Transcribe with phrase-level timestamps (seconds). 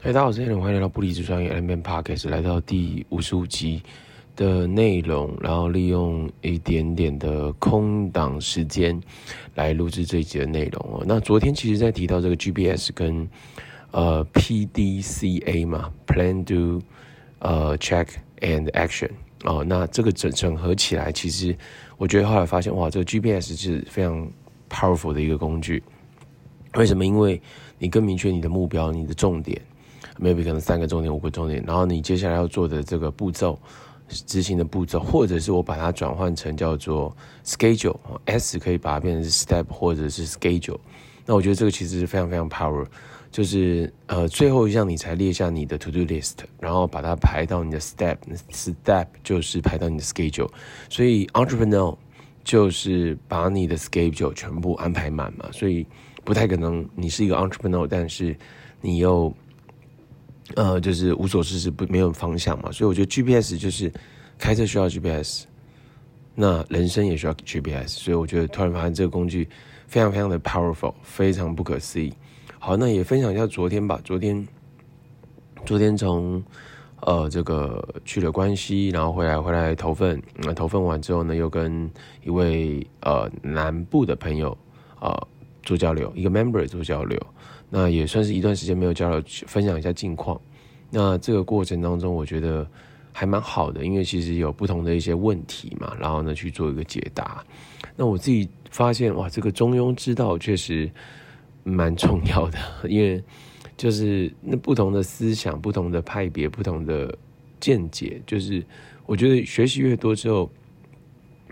[0.00, 3.82] 大家好，我是 Allen，欢迎来到不离职创业 Allen Podcast，来到第五十五集
[4.36, 8.98] 的内容，然后利用一点点的空档时间
[9.56, 11.04] 来录制这一集的内容哦。
[11.04, 13.28] 那昨天其实在提到这个 GBS 跟
[13.90, 16.80] 呃 PDCA 嘛，Plan Do
[17.40, 18.06] 呃 Check
[18.38, 19.10] and Action
[19.42, 21.54] 哦，那这个整整合起来，其实
[21.96, 24.30] 我觉得后来发现哇，这个 GBS 是非常
[24.70, 25.82] powerful 的一个工具。
[26.74, 27.04] 为什么？
[27.04, 27.42] 因为
[27.80, 29.60] 你更明确你的目标，你的重点。
[30.20, 33.58] Maybe 可能三个重点、五个重点，然后你接下来要做的这个步骤、
[34.08, 40.78] 执行的步骤，或者是我把它转换成叫做 schedule，S 可以把它变成是 step 或者是 schedule。
[41.26, 42.86] 那我觉得这个其实是非常非常 power，
[43.30, 50.48] 就是呃最后一项你才列下你的 to do list，然后把它排到你的 step，step 就是排到你的 schedule。
[50.88, 51.94] 所以 entrepreneur
[52.42, 55.86] 就是把你的 schedule 全部安排满嘛，所以
[56.24, 58.34] 不太可能你是一个 entrepreneur，但是
[58.80, 59.30] 你又
[60.56, 63.92] 呃，就是无所事事，不没有方向嘛，所以我觉得 GPS 就是
[64.38, 65.44] 开车需要 GPS，
[66.34, 69.48] 那人生也需要 GPS，所以我觉得突然发现这个工具
[69.86, 72.12] 非常非常的 powerful，非常不可思议。
[72.58, 74.46] 好，那也分享一下昨天吧，昨天
[75.66, 76.42] 昨天从
[77.02, 81.90] 呃这个去了关西，然后回来回来投份，那头份完之后呢，又跟
[82.24, 84.50] 一位呃南部的朋友
[84.98, 85.28] 啊、呃、
[85.62, 87.20] 做交流，一个 member 做交流。
[87.70, 90.40] 那也算是一段时间没有交流，分享一下近况。
[90.90, 92.66] 那这个过程当中，我觉得
[93.12, 97.44] 还蛮好的，因为其实有不同的一些问题嘛，然后呢去做一个解答。
[97.94, 100.90] 那我自己发现，哇，这个中庸之道确实
[101.62, 103.22] 蛮重要的，因为
[103.76, 107.16] 就是那不同的思想、不同的派别、不同的
[107.60, 108.64] 见解，就是
[109.04, 110.50] 我觉得学习越多之后。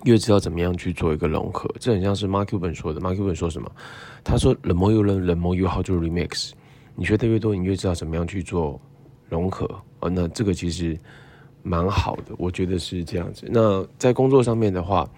[0.07, 3.01] 越知道怎么样去做一个融合，这很像是 Mark Cuban 说的。
[3.01, 3.69] Mark Cuban 说什么？
[4.23, 6.53] 他说：“The more you learn, the more you how to remix。”
[6.95, 8.81] 你学的越多，你越知道怎么样去做
[9.29, 9.69] 融合。
[9.99, 10.97] 哦，那这个其实
[11.65, 13.49] 蛮好的，我觉得是这样子。
[13.51, 15.09] 那在工作上面的话，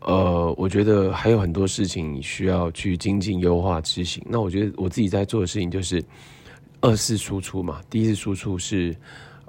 [0.00, 4.20] 呃，我觉得还有很多事情需要去精进、优化、执行。
[4.28, 6.04] 那我觉得我自己在做的事情就是
[6.80, 7.80] 二次输出嘛。
[7.88, 8.96] 第一次输出是。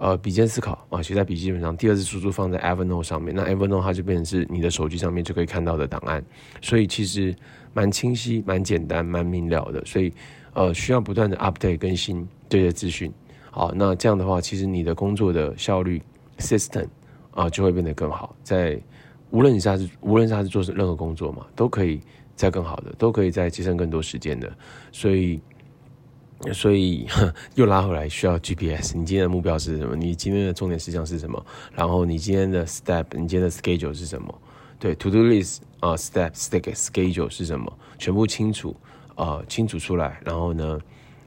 [0.02, 1.76] 呃，笔尖思考啊，写在笔记本上。
[1.76, 6.24] 第二次输出放在 Evernote 上面，那 Evernote 它就变成是你的手机上面就可以看到的档案，
[6.62, 7.36] 所以其实
[7.74, 9.84] 蛮清晰、蛮简单、蛮明了的。
[9.84, 10.14] 所以
[10.54, 13.12] 呃，需要不断的 update 更新这些资讯。
[13.52, 16.02] 好，那这样的话，其实你的工作的效率
[16.38, 16.88] system
[17.32, 18.34] 啊就会变得更好。
[18.42, 18.82] 在
[19.32, 22.00] 无论你是是无论是他是做任何工作嘛，都可以
[22.38, 24.50] 再更好的，都可以再节省更多时间的。
[24.94, 25.42] 所以。
[26.54, 27.06] 所以
[27.56, 28.96] 又拉回来，需要 GPS。
[28.98, 29.96] 你今天的目标是什么？
[29.96, 31.46] 你今天的重点事项是什么？
[31.74, 34.34] 然后你今天的 step，你今天的 schedule 是什么？
[34.80, 37.72] 对，to do list 啊、step stick schedule 是什么？
[37.98, 38.76] 全部清楚、
[39.16, 40.20] 呃，清楚出来。
[40.24, 40.80] 然后呢，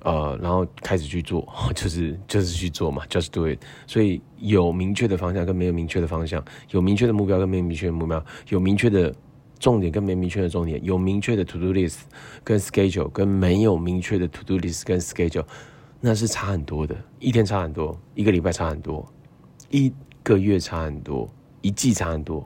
[0.03, 3.59] 呃，然后开始去做，就是就是去做嘛，just do it。
[3.87, 9.15] 所以有明确的方向跟没有明确的方向，有明确的目标跟没有明确的目标，有明确的。
[9.63, 12.01] 重点跟没明确的重点，有明确的 to do list
[12.43, 15.45] 跟 schedule，跟没有明确的 to do list 跟 schedule，
[16.01, 16.97] 那是差很多的。
[17.21, 19.07] 一天差很多，一个礼拜差很多，
[19.71, 19.93] 一
[20.25, 22.45] 个月差很多，一季差很多，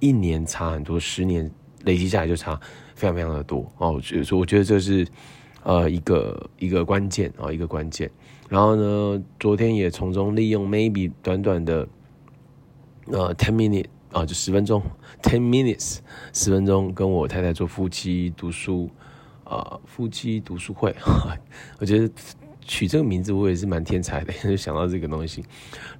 [0.00, 1.48] 一年差很多，十年
[1.84, 2.60] 累积下来就差
[2.96, 4.00] 非常非常的多哦。
[4.02, 5.06] 所以说，我觉得这是
[5.62, 8.10] 呃一个一个关键啊、哦，一个关键。
[8.48, 11.86] 然后呢，昨天也从中利用 maybe 短短的
[13.12, 13.86] 呃 ten minute。
[14.12, 14.82] 啊，就十分钟
[15.22, 15.98] ，ten minutes，
[16.32, 18.88] 十分钟，跟我太太做夫妻读书，
[19.44, 20.94] 啊、夫妻读书会，
[21.78, 22.10] 我觉得
[22.60, 25.44] 取这个名字我也是蛮天才的， 就想到这个东西。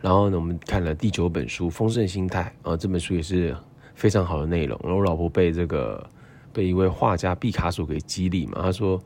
[0.00, 3.54] 然后呢，我们看了第九本书《丰盛心态》，啊，这本书也是
[3.94, 4.78] 非常好的内容。
[4.82, 6.08] 然后我老婆被这个
[6.52, 8.98] 被一位画家毕卡索给激励嘛，他说，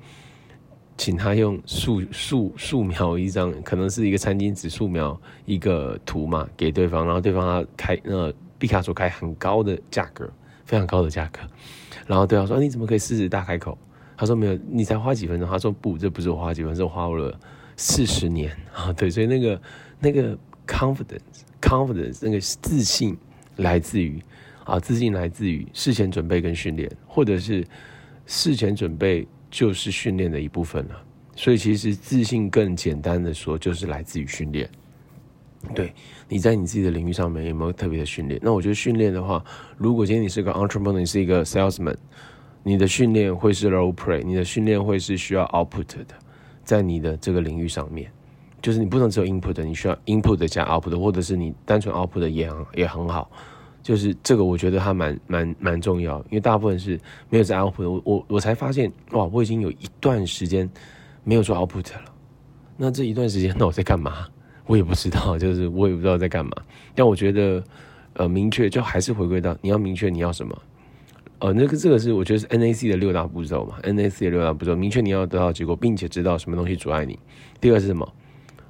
[0.96, 8.32] 请他用素素素描一张，可能是一个餐巾纸素描一个图嘛，给对方，然后对方他开呃。
[8.60, 10.30] 毕卡索开很高的价格，
[10.64, 11.40] 非常高的价格，
[12.06, 13.76] 然后对方说：“、你怎么可以狮子大开口？”
[14.16, 17.40] 他说：“没有，你才花几分钟。”他说：“不，这不是我花几分钟，我花了
[17.74, 19.62] 四十年啊！”对，所以那个
[19.98, 23.16] 那个 confidence，confidence 那个自信
[23.56, 24.22] 来自于
[24.64, 27.66] 啊，自信来自于事前准备跟训练，或者是
[28.26, 31.02] 事前准备就是训练的一部分了。
[31.34, 34.68] 所以其实自信更简单的说，就是来自于训练。
[35.74, 35.92] 对，
[36.28, 38.40] 你在你自己的领域上面有没有特别的训练？
[38.42, 39.44] 那我觉得训练的话，
[39.76, 41.96] 如果今天你是个 entrepreneur，你是一个 salesman，
[42.62, 46.14] 你的训练会是 role play，你的训练会是需要 output 的，
[46.64, 48.10] 在你的这个领域上面，
[48.62, 53.30] 就是你不能只有 input，你需要 input 加 output，或者是你单纯 output 也很也很好，
[53.82, 56.98] 就是这个我觉得它蛮蛮蛮重要，因为大部分是
[57.28, 60.68] 没有在 output，我我我才发现哇，我已经有一段时间
[61.22, 62.00] 没有做 output 了。
[62.78, 64.26] 那这一段时间，那我在干嘛？
[64.66, 66.52] 我也不知道， 就是我也不知道在干嘛。
[66.94, 67.62] 但我觉得，
[68.14, 70.56] 呃，明确就还是回归到你要明确你要什么。
[71.38, 77.18] 呃，那个这个是我觉得是 NAC 的六大步骤嘛，NAC 的六大步骤，明确你要得到结果，并且知道什么东西阻碍你。
[77.60, 78.06] 第二是什么？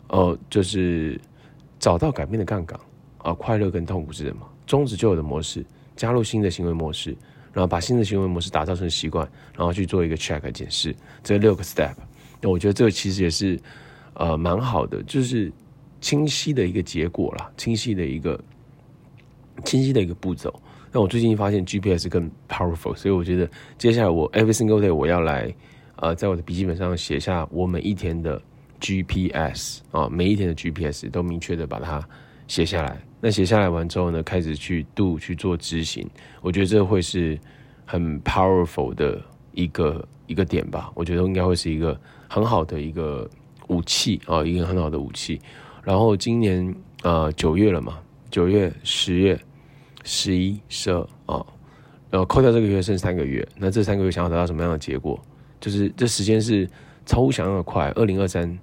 [0.09, 1.21] 哦、就是
[1.79, 2.79] 找到改变的杠杆
[3.19, 4.47] 啊，快乐跟痛苦是什么？
[4.67, 5.65] 终止旧有的模式，
[5.97, 7.11] 加入新的行为模式，
[7.53, 10.95] 然后把新的行为模式打造成习惯，然后去做一个 check 检视，
[11.25, 11.95] 这六个 step。
[12.41, 13.59] 那我觉得这个其实也是
[14.15, 15.51] 呃蛮好的，就是
[16.01, 18.39] 清晰的一个结果啦，清晰的一个
[19.65, 20.53] 清晰的一个步骤。
[20.93, 23.49] 那我最近发现 GPS 更 powerful，所以我觉得
[23.79, 25.55] 接下来我 every single day 我要来，
[25.97, 28.43] 呃，在我的笔记本上写下我每一天的
[28.81, 32.03] GPS 啊，每一天的 GPS 都明确的把它
[32.49, 33.01] 写下来。
[33.21, 36.09] 那写下来完之后呢，开始去 do 去做执行，
[36.41, 37.39] 我觉得这会是
[37.85, 39.21] 很 powerful 的
[39.53, 40.91] 一个一个点吧。
[40.95, 41.97] 我觉得应该会是一个
[42.29, 43.29] 很好的一个
[43.69, 45.39] 武器啊，一个很好的武器。
[45.83, 47.99] 然后今年呃九月了嘛，
[48.31, 49.41] 九月、十月。
[50.03, 51.45] 十一、十二啊，
[52.09, 55.21] 然后扣掉这个月剩三个月，那这三个月想要得到什么样的结果？
[55.61, 56.67] 就是这时间是
[57.05, 58.59] 超乎想象的快，二零二三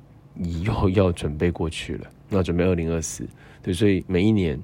[0.63, 3.23] 又要准备过去了，那准备二零二四，
[3.61, 4.59] 对，所以每一年，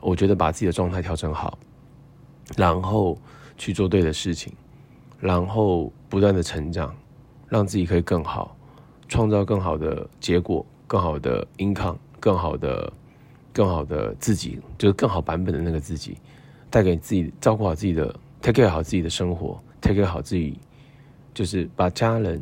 [0.00, 1.58] 我觉得把自己的状态调整好，
[2.58, 3.18] 然后
[3.56, 4.52] 去做对的事情，
[5.18, 6.94] 然后不断的成长，
[7.48, 8.54] 让自己可以更好，
[9.08, 12.92] 创造更好的结果，更好的 income，更好的。
[13.50, 16.16] 更好的自己，就是更好版本的那个自己，
[16.70, 20.56] 带给自己照顾好自己的，take care 好自己的生活，take care 好自己，
[21.34, 22.40] 就是把家人、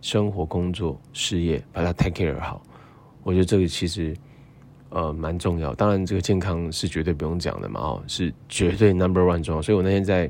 [0.00, 2.60] 生活、工作、事业把它 take care 好。
[3.22, 4.12] 我觉得这个其实
[4.88, 5.72] 呃蛮重要。
[5.72, 9.62] 当然，这个健康是绝对不用讲的嘛，哦，是绝对 number one 重要。
[9.62, 10.28] 所以我那天在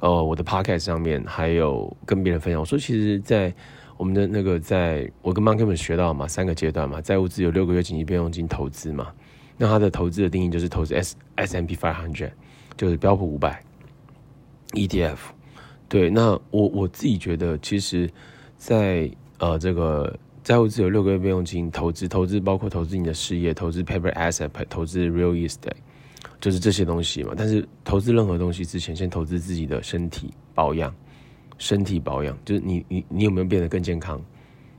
[0.00, 3.54] 呃我的 podcast 上面还有跟别人分享，我说其实，在
[3.98, 9.08] 我们的那个，在我跟 Monkey 们学到嘛，三个阶段嘛，债务自由六个月紧急备用金投资嘛。
[9.58, 12.30] 那它的投资的定义就是投资 S S M P five hundred，
[12.76, 13.60] 就是标普五百
[14.72, 15.18] ETF。
[15.88, 18.08] 对，那我我自己觉得，其实
[18.56, 25.72] 在，在呃这个债务自由六个月备用金投资，投资包括投资你的事业，投资 paper asset，投资 real estate，
[26.40, 27.32] 就是这些东西嘛。
[27.36, 30.94] 但是投资任何东西之前，先投资自己的身体保养，
[31.58, 34.20] 身体保养就是你你你有没有变得更健康？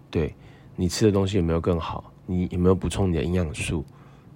[0.09, 0.33] 对，
[0.75, 2.11] 你吃的东西有没有更好？
[2.25, 3.85] 你有没有补充你的营养素？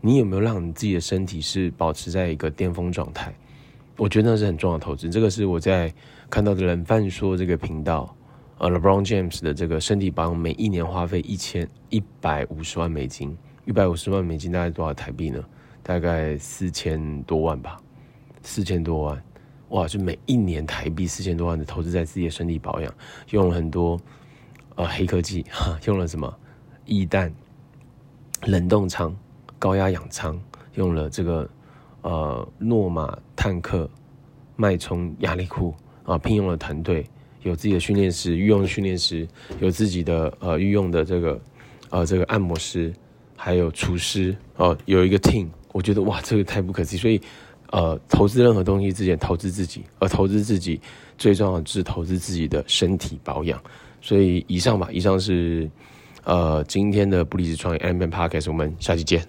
[0.01, 3.33] 你有没有让你自己的身体是保持在一个巅峰状态？
[3.97, 5.09] 我觉得那是很重要的投资。
[5.09, 5.93] 这个是我在
[6.29, 8.13] 看到的冷饭说这个频道，
[8.57, 15.41] 呃，LeBron James 的这个身体保养，每一年花费一千一百五十万美金，一百五十万美金大概多少台币呢？
[15.81, 17.77] 大概四千多万吧，
[18.41, 19.23] 四千多万，
[19.73, 19.87] 哇！
[19.87, 22.93] 就每一年台币四千多万的投资在自己的身体保养，
[23.31, 23.99] 用了很多
[24.75, 26.31] 呃黑科技，哈，用了什么
[26.85, 27.33] 液氮
[28.45, 29.15] 冷冻舱。
[29.57, 30.37] 高压氧舱
[30.73, 31.49] 用了这个
[32.01, 33.89] 呃诺马坦克
[34.57, 35.73] 脉冲压力库
[36.03, 37.09] 啊，聘用了团队，
[37.43, 39.25] 有自己的训练师，御用训练师，
[39.61, 41.41] 有自己的呃御用的这个
[41.91, 42.93] 呃这个按摩师，
[43.37, 46.99] 还有厨师哦、呃，有一个 team，我觉得哇，这个太不可思议。
[46.99, 47.21] 所以
[47.73, 50.79] 呃，投资任何东西之前，投资自己，而投资自己
[51.17, 53.59] 最重要的是投资自己的身体保养。
[53.99, 55.67] 所以以上吧，以上是
[56.23, 59.25] 呃今天的不离职创业 Allen Podcast，我们下期见。